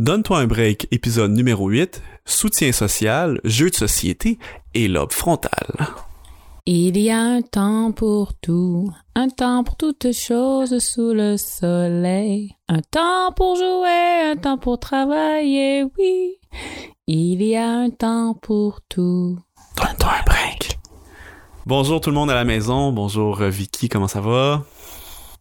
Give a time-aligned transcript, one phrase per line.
[0.00, 4.38] Donne-toi un break, épisode numéro 8, soutien social, jeu de société
[4.72, 5.74] et lobe frontal.
[6.64, 12.56] Il y a un temps pour tout, un temps pour toutes choses sous le soleil,
[12.66, 16.38] un temps pour jouer, un temps pour travailler, oui.
[17.06, 19.38] Il y a un temps pour tout.
[19.76, 20.78] Donne-toi un break.
[21.66, 24.64] Bonjour tout le monde à la maison, bonjour euh, Vicky, comment ça va?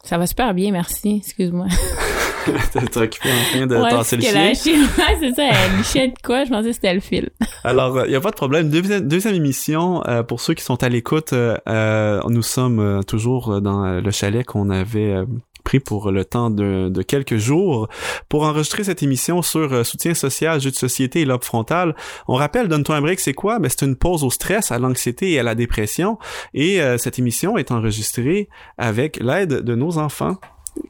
[0.04, 1.68] Ça va super bien, merci, excuse-moi.
[2.92, 4.54] T'es occupé enfin de Ouais, tasser le chien?
[4.54, 6.46] c'est ça, elle lichait de quoi?
[6.46, 7.30] Je pensais que c'était le fil.
[7.64, 8.70] Alors, il n'y a pas de problème.
[8.70, 13.02] Deuxième, deuxième émission, euh, pour ceux qui sont à l'écoute, euh, euh, nous sommes euh,
[13.04, 15.26] toujours dans euh, le chalet qu'on avait euh,
[15.64, 17.90] pris pour le temps de, de quelques jours
[18.30, 21.96] pour enregistrer cette émission sur euh, soutien social, jeu de société et lobe frontal.
[22.28, 23.60] On rappelle, donne-toi un break, c'est quoi?
[23.60, 26.18] Ben, c'est une pause au stress, à l'anxiété et à la dépression.
[26.54, 30.38] Et euh, cette émission est enregistrée avec l'aide de nos enfants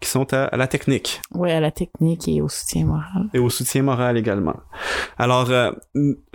[0.02, 3.30] qui sont à- à la technique Ouais, à la technique et au soutien moral.
[3.34, 4.56] et au soutien moral également.
[5.18, 5.72] Alors, euh,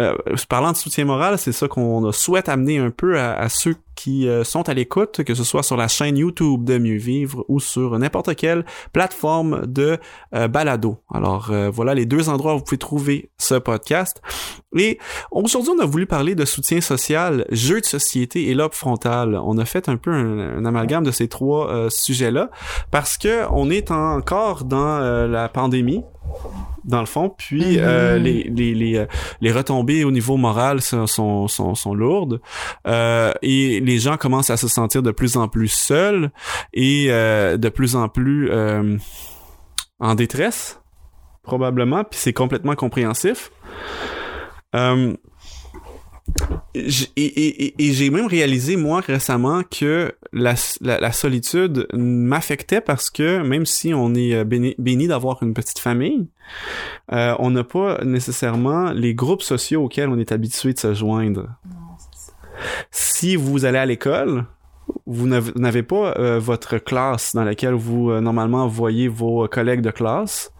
[0.00, 0.14] euh,
[0.48, 4.28] parlant de soutien moral, c'est ça qu'on souhaite amener un peu à, à ceux qui
[4.28, 7.60] euh, sont à l'écoute, que ce soit sur la chaîne YouTube de Mieux Vivre ou
[7.60, 9.98] sur n'importe quelle plateforme de
[10.34, 10.98] euh, balado.
[11.12, 14.22] Alors, euh, voilà les deux endroits où vous pouvez trouver ce podcast.
[14.76, 14.98] Et
[15.30, 19.40] aujourd'hui, on a voulu parler de soutien social, jeu de société et lobe frontal.
[19.44, 22.50] On a fait un peu un, un amalgame de ces trois sujets-là
[22.90, 24.98] parce que on est encore dans
[25.28, 26.02] la pandémie
[26.84, 27.82] dans le fond, puis Mhm.
[27.84, 29.06] euh, les, les, les, euh,
[29.40, 32.40] les retombées au niveau moral sont, sont, sont, sont lourdes
[32.86, 36.30] euh, et les gens commencent à se sentir de plus en plus seuls
[36.72, 38.50] et euh, de plus en plus
[40.00, 40.80] en détresse,
[41.42, 43.50] probablement, puis c'est complètement compréhensif.
[46.74, 52.80] Et et- et- et j'ai même réalisé, moi, récemment, que la, la, la solitude m'affectait
[52.80, 56.26] parce que même si on est euh, béni, béni d'avoir une petite famille,
[57.12, 61.46] euh, on n'a pas nécessairement les groupes sociaux auxquels on est habitué de se joindre.
[62.90, 64.46] Si vous allez à l'école,
[65.06, 69.90] vous n'avez pas euh, votre classe dans laquelle vous euh, normalement voyez vos collègues de
[69.92, 70.52] classe.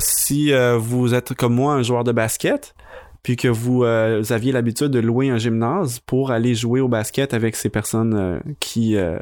[0.00, 2.74] Si vous êtes comme moi un joueur de basket,
[3.22, 7.34] puis que vous, euh, aviez l'habitude de louer un gymnase pour aller jouer au basket
[7.34, 9.18] avec ces personnes euh, qui euh,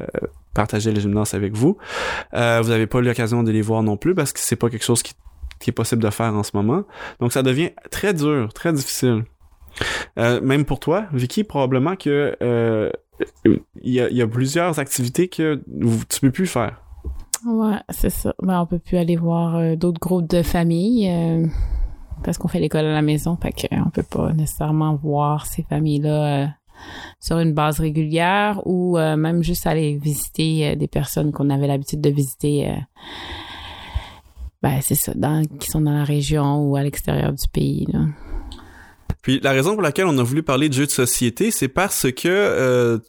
[0.53, 1.77] partageaient le gymnase avec vous,
[2.33, 4.83] euh, vous n'avez pas l'occasion de les voir non plus parce que c'est pas quelque
[4.83, 5.13] chose qui,
[5.59, 6.83] qui est possible de faire en ce moment.
[7.19, 9.23] Donc ça devient très dur, très difficile.
[10.17, 12.35] Euh, même pour toi, Vicky, probablement que
[13.45, 15.61] il y, y a plusieurs activités que
[16.09, 16.81] tu peux plus faire.
[17.45, 18.33] Ouais, c'est ça.
[18.41, 21.45] Ben, on peut plus aller voir d'autres groupes de famille euh,
[22.23, 26.43] parce qu'on fait l'école à la maison, fait qu'on peut pas nécessairement voir ces familles-là
[26.43, 26.47] euh,
[27.19, 31.67] sur une base régulière ou euh, même juste aller visiter euh, des personnes qu'on avait
[31.67, 32.69] l'habitude de visiter.
[32.69, 32.73] euh,
[34.61, 35.13] ben, c'est ça,
[35.59, 37.87] qui sont dans la région ou à l'extérieur du pays.
[39.23, 42.11] Puis la raison pour laquelle on a voulu parler de jeux de société, c'est parce
[42.11, 42.99] que euh,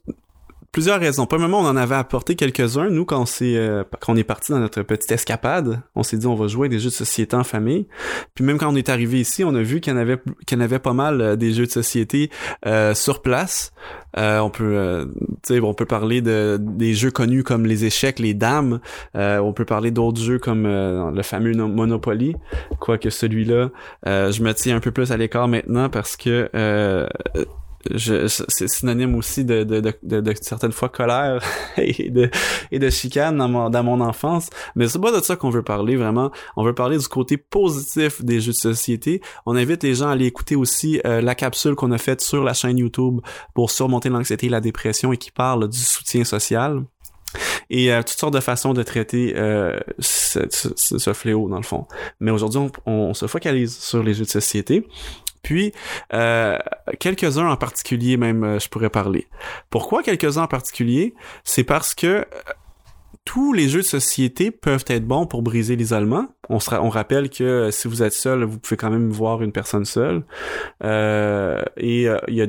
[0.73, 1.27] plusieurs raisons.
[1.27, 2.89] Premièrement, on en avait apporté quelques-uns.
[2.89, 6.17] Nous, quand on s'est, euh, quand on est parti dans notre petite escapade, on s'est
[6.17, 7.87] dit on va jouer des jeux de société en famille.
[8.35, 10.57] Puis même quand on est arrivé ici, on a vu qu'il y en avait, qu'il
[10.59, 12.31] y en avait pas mal euh, des jeux de société
[12.67, 13.73] euh, sur place.
[14.17, 15.07] Euh, on peut, euh,
[15.63, 18.81] on peut parler de des jeux connus comme les échecs, les dames.
[19.15, 22.35] On peut parler d'autres jeux comme le fameux no- Monopoly.
[22.81, 23.71] Quoique celui-là,
[24.07, 26.49] je me tiens un peu plus à l'écart maintenant parce que
[27.97, 31.43] c'est synonyme aussi de, de, de, de, de certaines fois colère
[31.77, 32.31] et de,
[32.71, 34.49] et de chicane dans mon, dans mon enfance.
[34.77, 36.31] Mais c'est pas de ça qu'on veut parler vraiment.
[36.57, 39.21] On veut parler du côté positif des jeux de société.
[39.47, 42.45] On invite les gens à aller écouter aussi euh, la capsule qu'on a faite sur
[42.45, 43.21] la chaîne YouTube
[43.55, 46.83] pour surmonter l'anxiété et la dépression et qui parle du soutien social.
[47.71, 51.63] Et euh, toutes sortes de façons de traiter euh, ce, ce- ce fléau dans le
[51.63, 51.87] fond.
[52.21, 54.87] Mais aujourd'hui, on, on se focalise sur les jeux de société.
[55.43, 55.73] Puis,
[56.15, 56.57] euh,
[57.01, 59.29] quelques-uns en particulier même, euh, je pourrais parler.
[59.71, 61.15] Pourquoi quelques-uns en particulier?
[61.45, 62.25] C'est parce que euh,
[63.25, 66.29] tous les jeux de société peuvent être bons pour briser l'isolement.
[66.49, 69.85] On, rappelle que euh, si vous êtes seul, vous pouvez quand même voir une personne
[69.85, 70.25] seule.
[70.83, 72.47] Euh, et euh, il y a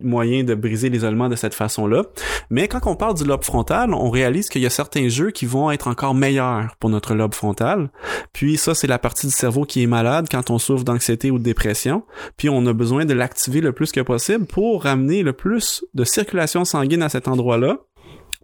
[0.00, 2.04] moyen de briser l'isolement de cette façon-là.
[2.50, 5.46] Mais quand on parle du lobe frontal, on réalise qu'il y a certains jeux qui
[5.46, 7.90] vont être encore meilleurs pour notre lobe frontal.
[8.32, 11.38] Puis ça, c'est la partie du cerveau qui est malade quand on souffre d'anxiété ou
[11.38, 12.04] de dépression.
[12.36, 16.04] Puis on a besoin de l'activer le plus que possible pour ramener le plus de
[16.04, 17.78] circulation sanguine à cet endroit-là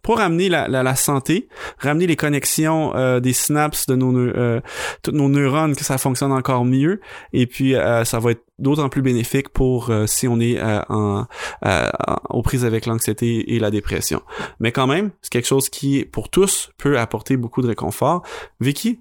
[0.04, 1.48] pour ramener la, la, la santé,
[1.78, 4.60] ramener les connexions euh, des synapses de nos euh,
[5.02, 7.00] toutes nos neurones que ça fonctionne encore mieux
[7.32, 10.80] et puis euh, ça va être d'autant plus bénéfique pour euh, si on est euh,
[10.90, 11.26] en,
[11.64, 11.90] euh,
[12.28, 14.22] aux prises avec l'anxiété et la dépression.
[14.60, 18.22] Mais quand même, c'est quelque chose qui pour tous peut apporter beaucoup de réconfort.
[18.60, 19.00] Vicky,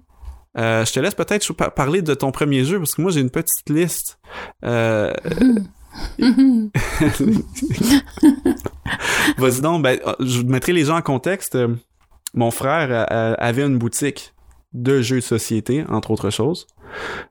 [0.56, 3.68] je te laisse peut-être parler de ton premier jeu parce que moi j'ai une petite
[3.68, 4.18] liste.
[4.64, 5.12] Euh...
[9.38, 11.58] Vas-y donc, ben, je mettrai les gens en contexte.
[12.34, 13.06] Mon frère
[13.38, 14.34] avait une boutique
[14.72, 16.66] de jeux de société, entre autres choses.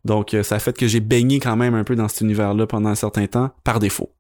[0.05, 2.89] Donc, ça a fait que j'ai baigné quand même un peu dans cet univers-là pendant
[2.89, 4.11] un certain temps, par défaut.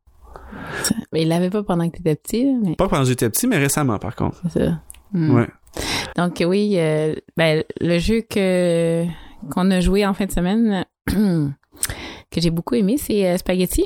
[1.11, 2.45] Mais il l'avait pas pendant que tu étais petit.
[2.45, 2.75] Mais...
[2.75, 4.41] Pas pendant que j'étais petit, mais récemment, par contre.
[4.49, 4.81] C'est ça.
[5.13, 5.35] Hmm.
[5.35, 5.47] Ouais.
[6.15, 9.05] Donc oui, euh, ben, le jeu que
[9.51, 13.85] qu'on a joué en fin de semaine que j'ai beaucoup aimé, c'est euh, Spaghetti.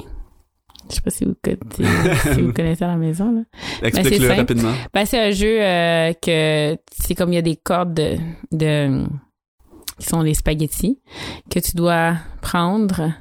[0.90, 1.36] Je sais pas si vous,
[2.34, 3.32] si vous connaissez à la maison.
[3.32, 3.42] Là.
[3.82, 4.74] Ben, Explique-le rapidement.
[4.94, 8.18] Ben, c'est un jeu euh, que c'est comme il y a des cordes de,
[8.52, 9.06] de
[10.00, 11.00] qui sont les spaghettis
[11.50, 13.14] que tu dois prendre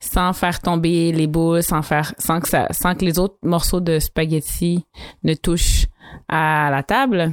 [0.00, 3.80] sans faire tomber les boules, sans faire sans que ça sans que les autres morceaux
[3.80, 4.84] de spaghettis
[5.22, 5.86] ne touchent
[6.28, 7.32] à la table.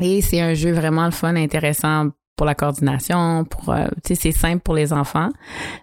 [0.00, 4.14] Et c'est un jeu vraiment le fun, intéressant pour la coordination, pour euh, tu sais
[4.14, 5.28] c'est simple pour les enfants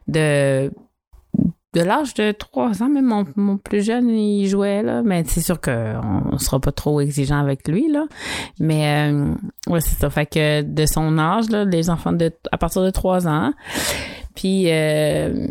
[0.08, 0.72] de
[1.78, 5.04] de l'âge de 3 ans, même mon, mon, plus jeune, il jouait, là.
[5.04, 8.06] Mais c'est sûr qu'on ne sera pas trop exigeant avec lui, là.
[8.60, 9.34] Mais, euh,
[9.68, 10.10] ouais, c'est ça.
[10.10, 13.54] Fait que de son âge, là, les enfants de, à partir de 3 ans.
[14.36, 15.48] Puis, euh,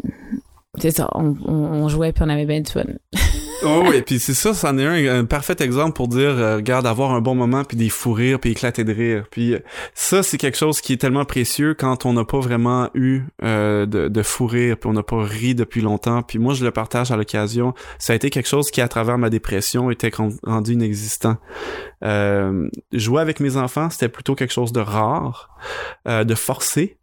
[0.78, 2.84] c'est ça, on, on, jouait puis on avait bien du fun.
[3.64, 7.12] oh oui, puis c'est ça, c'en est un, parfait exemple pour dire, euh, regarde, avoir
[7.12, 9.24] un bon moment, puis des fous rires, puis éclater de rire.
[9.30, 9.60] Puis euh,
[9.94, 13.86] ça, c'est quelque chose qui est tellement précieux quand on n'a pas vraiment eu euh,
[13.86, 16.22] de, de fou rire, puis on n'a pas ri depuis longtemps.
[16.22, 17.74] Puis moi, je le partage à l'occasion.
[17.98, 20.10] Ça a été quelque chose qui, à travers ma dépression, était
[20.44, 21.36] rendu inexistant.
[22.02, 25.50] jouer avec mes enfants, c'était plutôt quelque chose de rare,
[26.06, 26.98] de forcé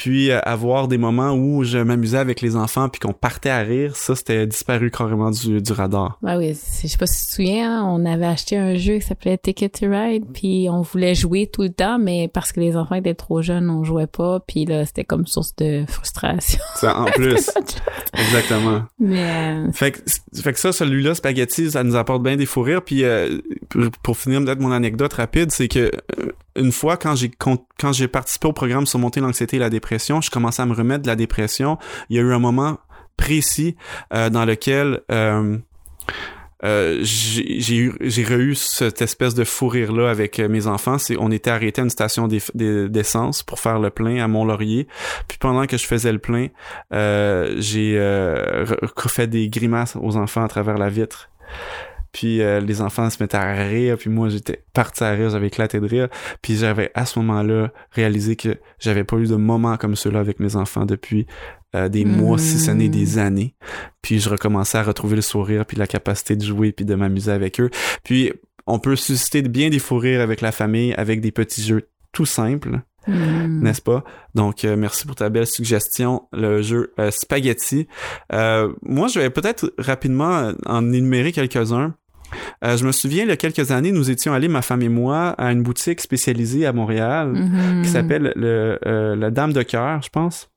[0.00, 3.58] puis euh, avoir des moments où je m'amusais avec les enfants puis qu'on partait à
[3.58, 6.18] rire, ça c'était disparu carrément du, du radar.
[6.22, 9.02] Ben oui, je sais pas si tu te souviens, on avait acheté un jeu qui
[9.02, 12.78] s'appelait Ticket to Ride puis on voulait jouer tout le temps mais parce que les
[12.78, 16.60] enfants étaient trop jeunes, on jouait pas puis là c'était comme source de frustration.
[16.76, 17.50] Ça en plus.
[18.14, 18.84] Exactement.
[18.98, 19.98] Mais euh, fait, que,
[20.40, 23.38] fait que ça celui-là spaghetti ça nous apporte bien des fous rires puis euh,
[24.02, 25.90] pour, finir peut-être mon anecdote rapide, c'est que
[26.56, 29.89] une fois quand j'ai quand j'ai participé au programme sur monter l'anxiété et la dépression,
[29.98, 31.78] je commençais à me remettre de la dépression.
[32.08, 32.78] Il y a eu un moment
[33.16, 33.76] précis
[34.14, 35.58] euh, dans lequel euh,
[36.64, 40.96] euh, j'ai eu cette espèce de fou rire là avec mes enfants.
[41.18, 44.86] On était arrêté à une station d'essence pour faire le plein à Mont-Laurier.
[45.28, 46.48] Puis pendant que je faisais le plein
[46.90, 47.96] j'ai
[49.08, 51.30] fait des grimaces aux enfants à travers la vitre
[52.12, 55.46] puis euh, les enfants se mettaient à rire, puis moi j'étais parti à rire, j'avais
[55.46, 56.08] éclaté de rire,
[56.42, 60.40] puis j'avais à ce moment-là réalisé que j'avais pas eu de moment comme ceux-là avec
[60.40, 61.26] mes enfants depuis
[61.76, 63.54] euh, des mois, si ce n'est des années.
[64.02, 67.30] Puis je recommençais à retrouver le sourire, puis la capacité de jouer, puis de m'amuser
[67.30, 67.70] avec eux.
[68.02, 68.32] Puis
[68.66, 72.26] on peut susciter bien des fous rires avec la famille, avec des petits jeux tout
[72.26, 72.80] simples.
[73.06, 73.62] Hmm.
[73.62, 74.04] N'est-ce pas?
[74.34, 77.86] Donc, euh, merci pour ta belle suggestion, le jeu Spaghetti.
[78.30, 81.94] moi, je vais peut-être rapidement en énumérer quelques-uns.
[82.64, 84.88] Euh, je me souviens, il y a quelques années, nous étions allés, ma femme et
[84.88, 87.82] moi, à une boutique spécialisée à Montréal mm-hmm.
[87.82, 90.50] qui s'appelle le, euh, la Dame de cœur, je pense.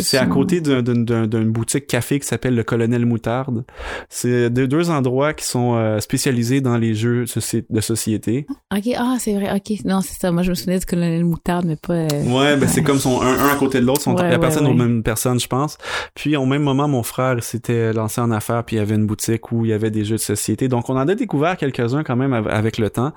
[0.00, 3.64] C'est à côté d'une boutique café qui s'appelle le Colonel Moutarde.
[4.08, 7.24] C'est deux, endroits qui sont euh, spécialisés dans les jeux
[7.70, 8.46] de société.
[8.74, 9.84] Ok, ah c'est vrai, ok.
[9.84, 10.30] Non, c'est ça.
[10.30, 11.94] Moi, je me souvenais du Colonel Moutarde, mais pas.
[11.94, 14.74] Euh, ouais, ben c'est comme son un, à côté de l'autre, sont la personne aux
[14.74, 15.78] mêmes personnes, je pense.
[16.14, 19.06] Puis au même moment, mon frère s'était lancé en affaires, puis il y avait une
[19.06, 20.68] boutique où il y avait des jeux de société.
[20.68, 23.12] Donc on en a découvert quelques-uns quand même avec le temps.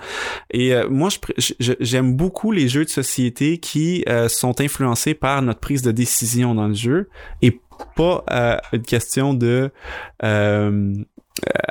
[0.51, 1.09] Et euh, moi,
[1.59, 6.55] j'aime beaucoup les jeux de société qui sont influencés par notre prise de décision décision
[6.55, 7.09] dans le jeu
[7.41, 7.59] et
[7.95, 9.71] pas euh, une question de
[10.23, 10.93] euh,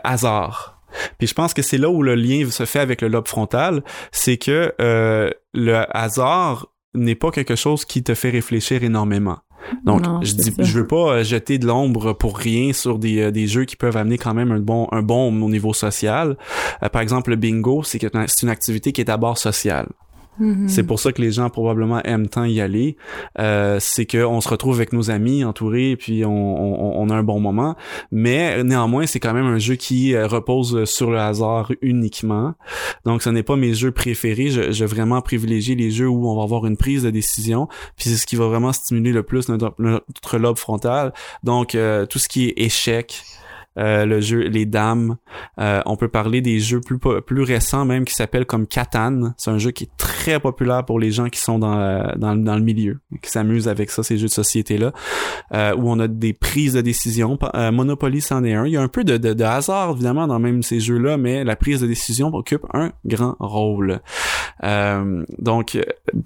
[0.04, 0.80] hasard.
[1.18, 3.84] Puis je pense que c'est là où le lien se fait avec le lobe frontal,
[4.10, 9.38] c'est que euh, le hasard n'est pas quelque chose qui te fait réfléchir énormément.
[9.84, 13.66] Donc, je dis, je veux pas jeter de l'ombre pour rien sur des, des jeux
[13.66, 16.36] qui peuvent amener quand même un bon, un bon au niveau social.
[16.92, 18.02] par exemple, le bingo, c'est
[18.42, 19.86] une activité qui est d'abord sociale.
[20.40, 20.68] Mm-hmm.
[20.68, 22.96] C'est pour ça que les gens probablement aiment tant y aller.
[23.38, 27.76] Euh, c'est qu'on se retrouve avec nos amis entourés, puis on, a un bon moment.
[28.10, 32.54] Mais néanmoins, c'est quand même un jeu qui euh, repose sur le hasard uniquement.
[33.04, 34.48] Donc, ce n'est pas mes jeux préférés.
[34.48, 37.68] Je, je vraiment privilégie les jeux où on va avoir une prise de décision.
[37.96, 41.12] Puis c'est ce qui va vraiment stimuler le plus notre, notre lobe frontal.
[41.42, 43.22] Donc, euh, tout ce qui est échec,
[43.78, 45.16] euh, le jeu Les Dames.
[45.60, 49.32] Euh, on peut parler des jeux plus plus récents même qui s'appellent comme Catan.
[49.36, 52.34] C'est un jeu qui est très populaire pour les gens qui sont dans euh, dans,
[52.34, 54.92] dans le milieu, qui s'amusent avec ça, ces jeux de société là,
[55.76, 57.38] où on a des prises de décision.
[57.54, 58.66] Monopoly c'en est un.
[58.66, 61.16] Il y a un peu de, de, de hasard évidemment dans même ces jeux là,
[61.16, 64.00] mais la prise de décision occupe un grand rôle.
[65.38, 65.78] donc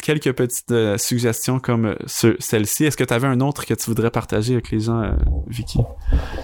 [0.03, 2.85] quelques petites suggestions comme celle-ci.
[2.85, 5.15] Est-ce que tu avais un autre que tu voudrais partager avec les gens,
[5.47, 5.79] Vicky?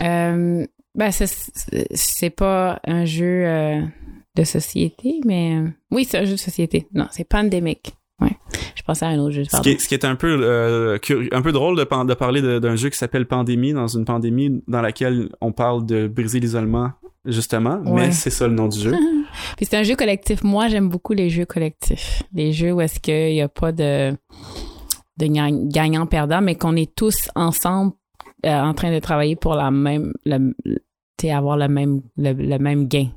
[0.03, 3.81] Euh, ben, c'est pas un jeu euh,
[4.37, 6.87] de société, mais euh, oui, c'est un jeu de société.
[6.95, 7.95] Non, c'est Pandemic.
[8.21, 8.37] Ouais.
[8.75, 9.45] Je pensais à un autre jeu.
[9.45, 10.99] Ce qui, est, ce qui est un peu euh,
[11.33, 14.83] un peu drôle de, de parler d'un jeu qui s'appelle Pandémie dans une pandémie dans
[14.83, 16.93] laquelle on parle de briser l'isolement
[17.27, 18.93] justement, mais c'est ça le nom du jeu.
[19.57, 20.43] Puis c'est un jeu collectif.
[20.43, 22.23] Moi, j'aime beaucoup les jeux collectifs.
[22.35, 24.15] Les jeux où est-ce qu'il n'y a pas de
[25.19, 27.93] de gagnant-perdant, mais qu'on est tous ensemble
[28.47, 30.55] euh, en train de travailler pour la même, le,
[31.29, 33.09] avoir le même, le, même gain.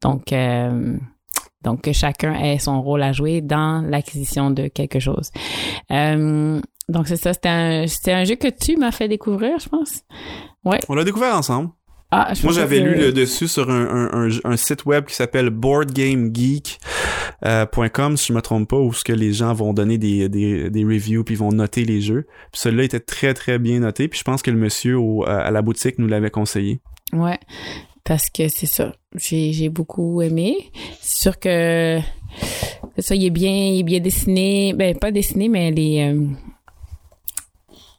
[0.00, 0.96] Donc, euh,
[1.62, 5.30] donc que chacun ait son rôle à jouer dans l'acquisition de quelque chose.
[5.90, 10.02] Euh, donc c'est ça, c'était un, un jeu que tu m'as fait découvrir, je pense.
[10.64, 10.80] Ouais.
[10.88, 11.70] On l'a découvert ensemble.
[12.14, 18.26] Ah, Moi, j'avais lu le dessus sur un, un, site web qui s'appelle boardgamegeek.com, si
[18.26, 21.24] je me trompe pas, où ce que les gens vont donner des, des, des reviews
[21.24, 22.26] puis vont noter les jeux.
[22.52, 24.08] Puis celui-là était très, très bien noté.
[24.08, 26.82] Puis je pense que le monsieur à la boutique nous l'avait conseillé.
[27.14, 27.38] Ouais,
[28.04, 28.94] parce que c'est ça.
[29.16, 30.70] J'ai, j'ai beaucoup aimé.
[31.00, 31.98] C'est sûr que
[32.98, 34.74] ça, il est bien, il est bien dessiné.
[34.74, 36.12] Ben, pas dessiné, mais les...
[36.12, 36.26] Euh,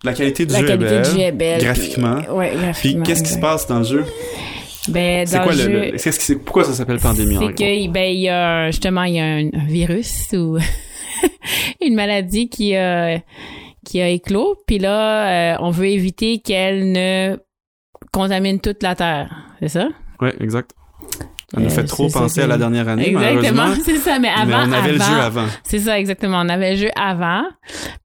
[0.04, 2.22] la qualité du, jeu, est belle, Graphiquement.
[2.22, 3.04] Puis, ouais, graphiquement.
[3.04, 4.06] Puis qu'est-ce qui se passe dans le jeu?
[4.90, 8.70] Ben, dans quoi le, jeu, pourquoi ça s'appelle pandémie C'est que ben il y a
[8.70, 10.58] justement il y a un virus ou
[11.82, 13.20] une maladie qui a
[13.86, 17.38] qui a éclos, puis là euh, on veut éviter qu'elle ne
[18.12, 19.88] contamine toute la terre, c'est ça?
[20.20, 20.72] Oui, exact.
[21.54, 24.18] Ça nous fait trop penser à la dernière année, Exactement, c'est ça.
[24.18, 25.46] Mais avant, on avait le jeu avant.
[25.64, 26.40] C'est ça, exactement.
[26.40, 27.44] On avait le jeu avant.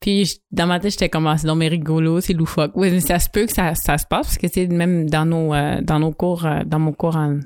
[0.00, 2.72] Puis dans ma tête, j'étais comme, ah, c'est donc mais rigolo, c'est loufoque.
[2.74, 5.24] Oui, mais ça se peut que ça, ça se passe parce que c'est même dans
[5.24, 7.38] nos euh, dans nos cours, euh, dans mon cours en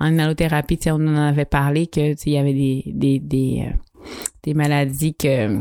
[0.00, 3.72] en inhalothérapie, on en avait parlé que il y avait des des des, euh,
[4.42, 5.60] des maladies que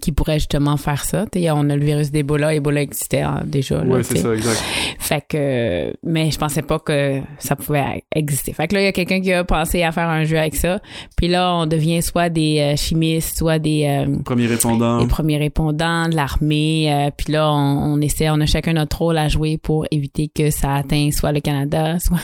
[0.00, 1.26] qui pourrait justement faire ça.
[1.26, 3.82] T'sais, on a le virus d'Ebola, Ebola existait hein, déjà.
[3.84, 4.62] Oui, c'est ça, exact.
[4.98, 8.52] Fait que, mais je pensais pas que ça pouvait exister.
[8.52, 10.56] Fait que là, il y a quelqu'un qui a pensé à faire un jeu avec
[10.56, 10.80] ça.
[11.16, 15.38] Puis là, on devient soit des euh, chimistes, soit des euh, premiers répondants, des premiers
[15.38, 16.92] répondants de l'armée.
[16.92, 20.28] Euh, puis là, on, on, essaie, on a chacun notre rôle à jouer pour éviter
[20.28, 22.20] que ça atteigne soit le Canada, soit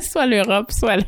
[0.00, 1.02] soit l'Europe, soit le...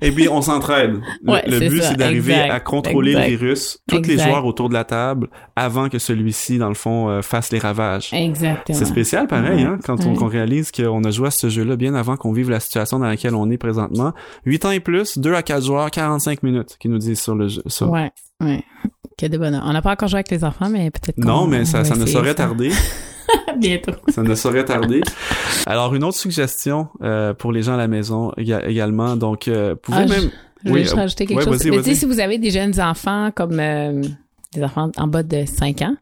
[0.00, 1.00] Et puis, on s'entraide.
[1.22, 5.28] Le, but, c'est d'arriver à contrôler le virus, tous les joueurs autour de la table,
[5.56, 8.12] avant que celui-ci, dans le fond, euh, fasse les ravages.
[8.12, 8.78] Exactement.
[8.78, 12.16] C'est spécial, pareil, hein, quand on, réalise qu'on a joué à ce jeu-là bien avant
[12.16, 14.12] qu'on vive la situation dans laquelle on est présentement.
[14.46, 17.48] 8 ans et plus, 2 à 4 joueurs, 45 minutes, qui nous disent sur le
[17.48, 17.62] jeu.
[17.66, 17.86] Ça.
[17.86, 18.62] Ouais, ouais.
[19.18, 19.62] Quel de bonheur.
[19.66, 22.06] On n'a pas encore joué avec les enfants, mais peut-être Non, mais ça, ça ne
[22.06, 22.70] saurait tarder.
[23.58, 23.92] Bientôt.
[24.08, 25.02] Ça ne saurait tarder.
[25.66, 29.16] Alors, une autre suggestion euh, pour les gens à la maison également.
[29.16, 30.30] Donc, euh, pouvez ah, même...
[30.64, 31.64] Je, oui, juste rajouter quelque chose.
[31.64, 34.02] Mais si vous avez des jeunes enfants comme euh,
[34.52, 35.96] des enfants en bas de 5 ans,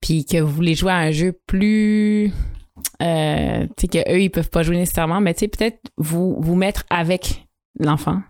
[0.00, 2.32] puis que vous voulez jouer à un jeu plus...
[3.02, 6.54] Euh, tu sais, qu'eux, ils peuvent pas jouer nécessairement, mais tu sais, peut-être vous, vous
[6.54, 7.46] mettre avec
[7.78, 8.22] l'enfant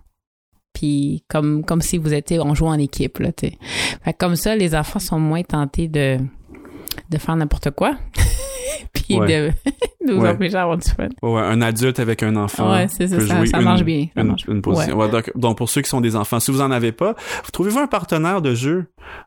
[0.72, 3.50] puis comme comme si vous étiez on joue en équipe là tu
[4.04, 6.18] fait comme ça les enfants sont moins tentés de
[7.10, 7.96] de faire n'importe quoi.
[8.92, 9.50] puis de,
[10.06, 10.30] nous ouais.
[10.30, 11.08] empêcher d'avoir du fun.
[11.22, 12.72] Ouais, un adulte avec un enfant.
[12.72, 14.06] Ouais, c'est ça, ça, ça marche bien.
[14.16, 14.96] une, une position.
[15.08, 17.78] Donc, donc, pour ceux qui sont des enfants, si vous en avez pas, vous trouvez-vous
[17.78, 18.86] un partenaire de jeu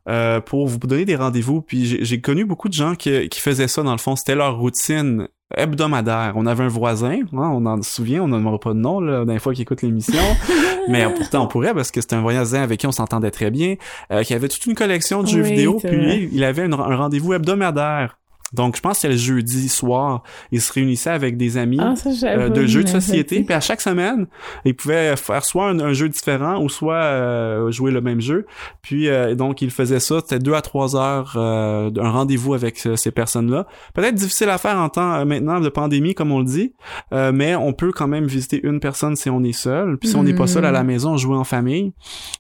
[0.09, 1.61] euh, pour vous donner des rendez-vous?
[1.61, 4.15] Puis j'ai connu beaucoup de gens qui, qui faisaient ça dans le fond.
[4.15, 6.33] C'était leur routine hebdomadaire.
[6.35, 9.17] On avait un voisin, hein, on en se souvient, on n'en pas de nom la
[9.25, 10.19] dernière fois qu'il écoute l'émission,
[10.89, 13.75] mais pourtant on pourrait parce que c'était un voisin avec qui on s'entendait très bien,
[14.11, 18.17] euh, qui avait toute une collection de jeux vidéo, puis il avait un rendez-vous hebdomadaire
[18.53, 20.21] donc, je pense que c'est le jeudi soir.
[20.51, 23.41] Ils se réunissaient avec des amis ah, euh, de jeux de société.
[23.41, 24.27] Puis à chaque semaine,
[24.63, 28.45] ils pouvaient faire soit un, jeu différent ou soit euh, jouer le même jeu.
[28.81, 30.19] Puis euh, donc, ils faisaient ça.
[30.19, 33.65] C'était deux à trois heures un rendez-vous avec ces personnes-là.
[33.93, 36.73] Peut-être difficile à faire en temps maintenant de pandémie, comme on le dit,
[37.11, 39.97] mais on peut quand même visiter une personne si on est seul.
[39.97, 40.87] Puis si on n'est pas seul à la mm.
[40.87, 41.93] maison, jouer en famille.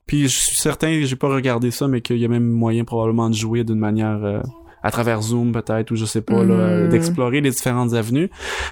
[0.05, 3.29] Puis je suis certain, j'ai pas regardé ça, mais qu'il y a même moyen probablement
[3.29, 4.43] de jouer d'une manière
[4.83, 6.89] à travers Zoom peut-être ou je sais pas hmm.
[6.89, 8.29] d'explorer les différentes avenues.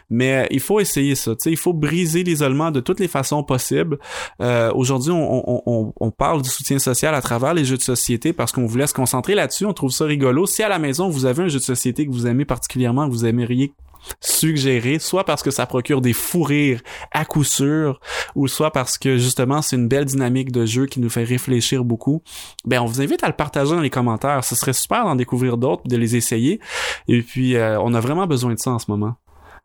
[0.10, 1.32] Mais il faut essayer ça.
[1.32, 3.98] Tu sais, il faut briser l'isolement de toutes les façons possibles.
[4.42, 8.34] Euh, Aujourd'hui, on, on, on, parle du soutien social à travers les jeux de société
[8.34, 9.66] parce qu'on voulait se concentrer là-dessus.
[9.66, 10.46] On trouve ça rigolo.
[10.46, 13.14] Si à la maison vous avez un jeu de société que vous aimez particulièrement, que
[13.14, 13.74] vous aimeriez
[14.20, 16.82] suggéré, soit parce que ça procure des fous rires
[17.12, 18.00] à coup sûr,
[18.36, 21.84] ou soit parce que justement c'est une belle dynamique de jeu qui nous fait réfléchir
[21.84, 22.22] beaucoup,
[22.66, 24.44] ben on vous invite à le partager dans les commentaires.
[24.44, 26.60] Ce serait super d'en découvrir d'autres, de les essayer.
[27.08, 29.16] Et puis euh, on a vraiment besoin de ça en ce moment.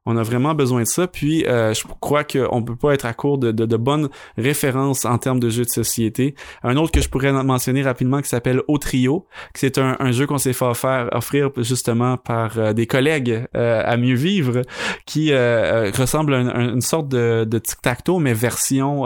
[0.06, 1.06] On a vraiment besoin de ça.
[1.06, 4.08] Puis euh, je crois qu'on peut pas être à court de, de, bonnes
[4.38, 6.34] références en termes de jeux de société.
[6.62, 10.12] Un autre que je pourrais mentionner rapidement qui s'appelle Au Trio, qui c'est un, un,
[10.12, 14.62] jeu qu'on s'est fait offrir, offrir justement par euh, des collègues euh, à mieux vivre,
[15.04, 19.04] qui ressemble à une, sorte de, de tic-tac-toe, mais version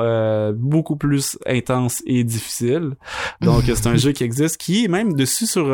[0.55, 2.93] beaucoup plus intense et difficile.
[3.41, 5.67] Donc c'est un jeu qui existe, qui est même dessus sur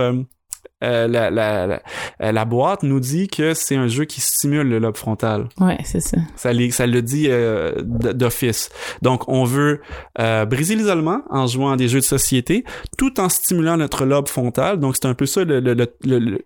[0.85, 1.83] euh, la, la, la,
[2.23, 5.49] euh, la, boîte nous dit que c'est un jeu qui stimule le lobe frontal.
[5.59, 6.19] Ouais, c'est ça.
[6.37, 8.69] Ça, ça le dit euh, d'office.
[9.01, 9.81] Donc, on veut
[10.19, 12.65] briser l'isolement en jouant à des jeux de société,
[12.99, 14.79] tout en stimulant notre lobe frontal.
[14.79, 16.45] Donc, c'est un peu ça le, le, le,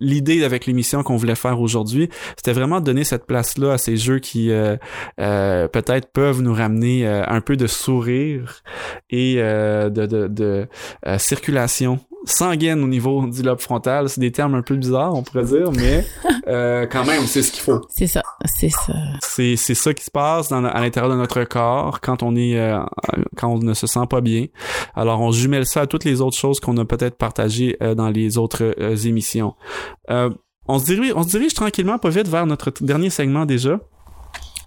[0.00, 3.96] l'idée avec l'émission qu'on voulait faire aujourd'hui, c'était vraiment de donner cette place-là à ces
[3.96, 4.76] jeux qui euh,
[5.68, 8.62] peut-être peuvent nous ramener un peu de sourire
[9.10, 10.68] et de, de, de
[11.18, 14.08] circulation sanguine au niveau du lobe frontal.
[14.08, 16.04] C'est des termes un peu bizarres, on pourrait dire, mais
[16.48, 17.80] euh, quand même, c'est ce qu'il faut.
[17.88, 18.92] C'est ça, c'est ça.
[19.20, 22.58] C'est, c'est ça qui se passe dans, à l'intérieur de notre corps quand on est
[22.58, 22.78] euh,
[23.36, 24.46] quand on ne se sent pas bien.
[24.94, 28.10] Alors on jumelle ça à toutes les autres choses qu'on a peut-être partagées euh, dans
[28.10, 28.74] les autres
[29.06, 29.54] émissions.
[30.08, 33.80] on se dirige, on se dirige tranquillement, pas vite vers notre dernier segment déjà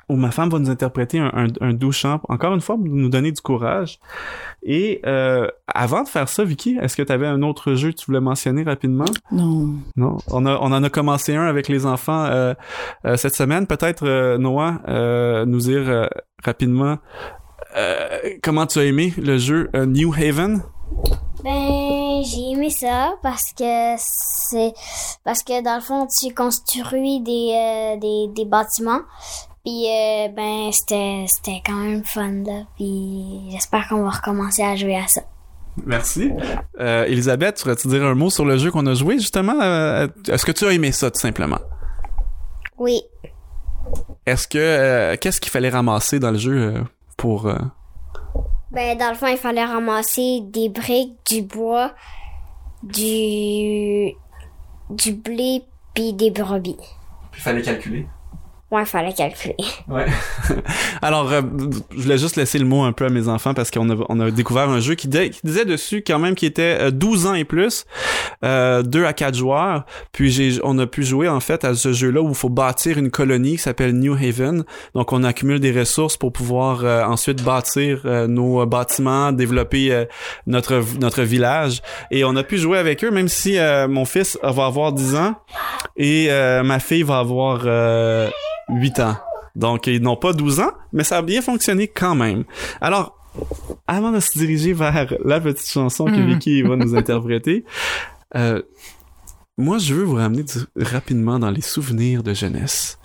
[0.09, 3.09] où ma femme va nous interpréter un, un, doux chant, encore une fois, pour nous
[3.09, 3.99] donner du courage.
[4.63, 7.97] Et euh, avant de faire ça, Vicky, est-ce que tu avais un autre jeu que
[7.97, 9.05] tu voulais mentionner rapidement?
[9.31, 9.75] Non.
[9.95, 10.17] Non.
[10.29, 12.53] On, a, on en a commencé un avec les enfants euh,
[13.05, 13.67] euh, cette semaine.
[13.67, 14.81] Peut-être, Noah,
[15.45, 16.09] nous dire
[16.43, 16.97] rapidement
[18.43, 20.61] comment tu as aimé le jeu New Haven?
[21.43, 24.73] Ben, j'ai aimé ça parce que c'est
[25.23, 28.99] parce que dans le fond tu construis des, des, des bâtiments
[29.63, 32.63] puis euh, ben c'était c'était quand même fun là.
[32.75, 35.21] Puis j'espère qu'on va recommencer à jouer à ça.
[35.85, 36.31] Merci.
[36.79, 39.59] Euh, Elisabeth, tu pourrais-tu dire un mot sur le jeu qu'on a joué justement?
[39.61, 41.59] Euh, Est-ce que tu as aimé ça tout simplement?
[42.77, 43.01] Oui.
[44.25, 46.83] Est-ce que euh, qu'est-ce qu'il fallait ramasser dans le jeu
[47.17, 47.43] pour
[48.71, 51.93] Ben dans le fond, il fallait ramasser des briques, du bois,
[52.83, 54.13] du
[54.89, 55.63] du blé
[55.93, 56.75] puis des brebis.
[57.31, 58.07] Puis il fallait calculer.
[58.71, 59.55] Ouais, fallait calculer.
[59.87, 60.05] Ouais.
[61.01, 61.41] Alors, euh,
[61.91, 64.19] je voulais juste laisser le mot un peu à mes enfants parce qu'on a, on
[64.21, 67.43] a découvert un jeu qui, disait dessus quand même qui était 12 euh, ans et
[67.43, 67.85] plus,
[68.45, 69.85] euh, 2 à 4 joueurs.
[70.13, 72.97] Puis j'ai, on a pu jouer en fait à ce jeu-là où il faut bâtir
[72.97, 74.63] une colonie qui s'appelle New Haven.
[74.95, 80.05] Donc on accumule des ressources pour pouvoir euh, ensuite bâtir nos bâtiments, développer
[80.47, 81.81] notre notre village.
[82.11, 83.57] Et on a pu jouer avec eux, même si
[83.89, 85.35] mon fils va avoir 10 ans
[85.97, 86.29] et
[86.63, 87.65] ma fille va avoir
[88.71, 89.15] 8 ans.
[89.55, 92.45] Donc, ils n'ont pas 12 ans, mais ça a bien fonctionné quand même.
[92.79, 93.17] Alors,
[93.87, 96.27] avant de se diriger vers la petite chanson que hmm.
[96.27, 97.65] Vicky va nous interpréter,
[98.35, 98.61] euh,
[99.57, 102.97] moi, je veux vous ramener rapidement dans les souvenirs de jeunesse.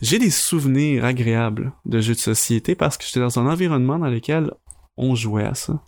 [0.00, 4.08] J'ai des souvenirs agréables de jeux de société parce que j'étais dans un environnement dans
[4.08, 4.50] lequel
[4.96, 5.82] on jouait à ça.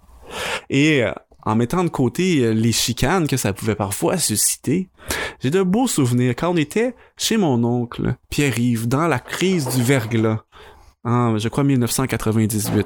[0.70, 1.12] Et euh,
[1.46, 4.90] en mettant de côté euh, les chicanes que ça pouvait parfois susciter,
[5.40, 9.82] j'ai de beaux souvenirs quand on était chez mon oncle, Pierre-Yves, dans la crise du
[9.82, 10.42] verglas.
[11.04, 12.84] Je crois 1998.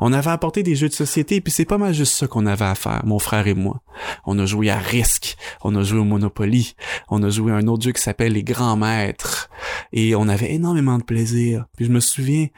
[0.00, 2.64] On avait apporté des jeux de société, puis c'est pas mal juste ça qu'on avait
[2.64, 3.82] à faire, mon frère et moi.
[4.26, 6.74] On a joué à Risk, on a joué au Monopoly,
[7.08, 9.48] on a joué à un autre jeu qui s'appelle Les Grands Maîtres,
[9.92, 11.66] et on avait énormément de plaisir.
[11.76, 12.48] Puis je me souviens,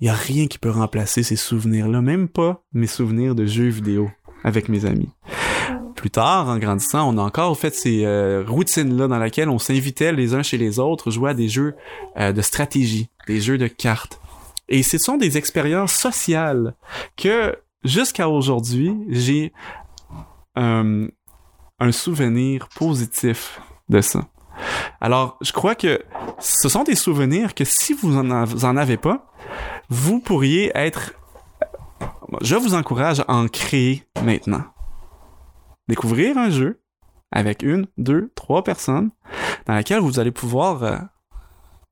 [0.00, 3.68] il y a rien qui peut remplacer ces souvenirs-là, même pas mes souvenirs de jeux
[3.68, 4.10] vidéo
[4.44, 5.08] avec mes amis.
[5.94, 10.12] Plus tard, en grandissant, on a encore fait ces euh, routines-là dans lesquelles on s'invitait
[10.12, 11.76] les uns chez les autres, jouer à des jeux
[12.16, 14.20] euh, de stratégie, des jeux de cartes.
[14.68, 16.74] Et ce sont des expériences sociales
[17.16, 19.52] que, jusqu'à aujourd'hui, j'ai
[20.54, 21.08] un
[21.90, 24.28] souvenir positif de ça.
[25.00, 26.00] Alors, je crois que
[26.38, 29.32] ce sont des souvenirs que si vous en avez pas,
[29.88, 31.14] vous pourriez être
[32.40, 34.64] je vous encourage à en créer maintenant.
[35.88, 36.80] Découvrir un jeu
[37.30, 39.10] avec une, deux, trois personnes
[39.66, 40.98] dans laquelle vous allez pouvoir, euh,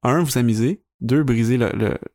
[0.03, 1.59] un, vous amuser, deux, briser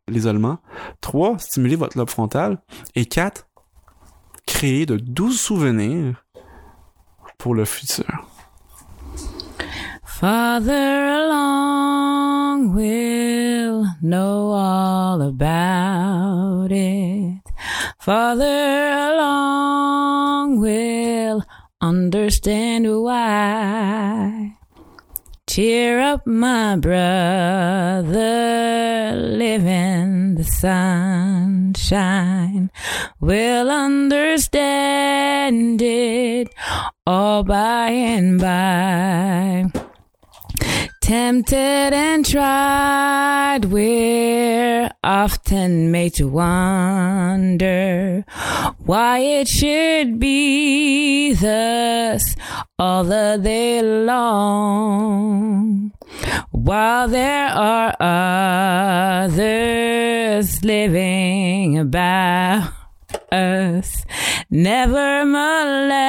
[0.07, 0.59] l'isolement,
[1.01, 2.61] trois, stimuler votre lobe frontal,
[2.95, 3.47] et quatre,
[4.45, 6.25] créer de doux souvenirs
[7.37, 8.27] pour le futur.
[10.03, 17.44] Father along will know all about it.
[18.05, 21.41] Father along will
[21.81, 24.57] understand why.
[25.47, 28.03] Cheer up, my brother,
[29.15, 31.79] live in the sunshine.
[33.19, 36.53] We'll understand it
[37.07, 39.84] all by and by.
[41.05, 48.25] Tempted and tried, we're often made to wonder
[48.79, 52.35] why it should be thus
[52.79, 55.91] all the day long.
[56.49, 57.95] While there are
[59.25, 62.73] others living about
[63.31, 64.04] us,
[64.55, 66.01] never molested,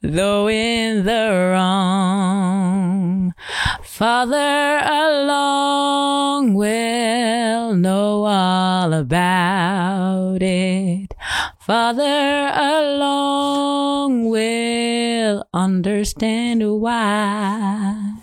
[0.00, 3.34] though in the wrong.
[3.82, 11.14] Father along will know all about it.
[11.60, 18.14] Father along will understand why.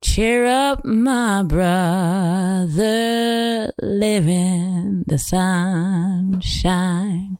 [0.00, 2.70] Cheer up, my brother,
[3.82, 7.38] live in the sunshine.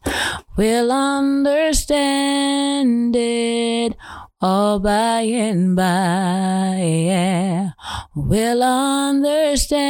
[0.57, 3.96] We'll understand it
[4.40, 6.79] all by and by.
[6.81, 7.70] Yeah.
[8.14, 9.85] We'll understand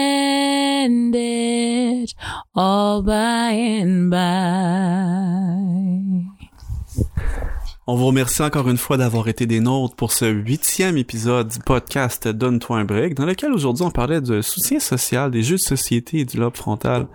[1.17, 2.15] it
[2.55, 4.21] all by and by.
[7.93, 11.59] On vous remercie encore une fois d'avoir été des nôtres pour ce huitième épisode du
[11.59, 15.61] podcast Donne-toi un break, dans lequel aujourd'hui on parlait de soutien social, des jeux de
[15.61, 17.09] société et du lobe frontal.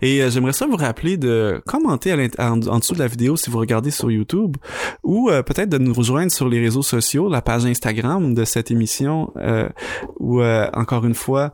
[0.00, 3.58] Et euh, j'aimerais ça vous rappeler de commenter en, dessous de la vidéo si vous
[3.58, 4.58] regardez sur YouTube,
[5.02, 8.70] ou euh, peut-être de nous rejoindre sur les réseaux sociaux, la page Instagram de cette
[8.70, 9.68] émission, euh,
[10.20, 11.52] ou euh, encore une fois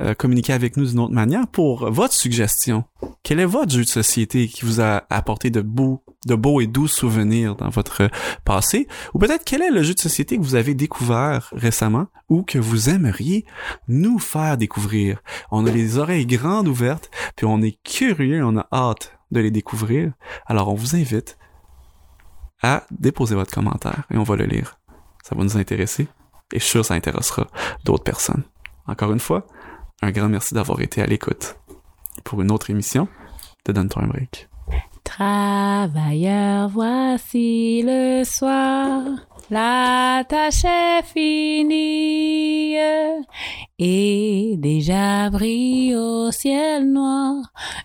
[0.00, 2.84] euh, communiquer avec nous d'une autre manière pour votre suggestion.
[3.22, 6.66] Quel est votre jeu de société qui vous a apporté de beaux, de beaux et
[6.66, 8.08] doux souvenirs dans votre
[8.44, 8.88] passé?
[9.14, 12.58] Ou peut-être quel est le jeu de société que vous avez découvert récemment ou que
[12.58, 13.44] vous aimeriez
[13.88, 15.22] nous faire découvrir?
[15.50, 19.50] On a les oreilles grandes ouvertes, puis on est curieux, on a hâte de les
[19.50, 20.12] découvrir.
[20.46, 21.38] Alors on vous invite
[22.62, 24.78] à déposer votre commentaire et on va le lire.
[25.22, 26.08] Ça va nous intéresser
[26.52, 27.46] et je sûr ça intéressera
[27.84, 28.44] d'autres personnes.
[28.86, 29.46] Encore une fois,
[30.02, 31.56] un grand merci d'avoir été à l'écoute
[32.24, 33.08] pour une autre émission
[33.64, 34.48] de Donne-toi un break.
[35.04, 39.02] Travailleurs, voici le soir,
[39.50, 42.76] la tâche est finie,
[43.78, 47.36] et déjà brille au ciel noir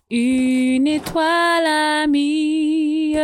[0.10, 3.16] une étoile amie.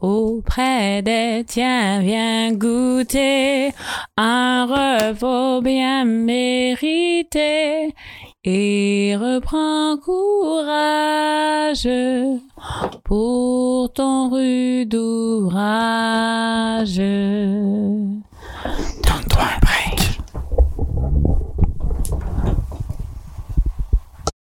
[0.00, 3.72] Auprès des tiens, viens goûter
[4.16, 7.94] un repos bien mérité
[8.42, 11.86] et reprends courage
[13.04, 17.02] pour ton rude ouvrage.